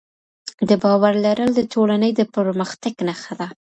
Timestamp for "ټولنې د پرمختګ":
1.73-2.93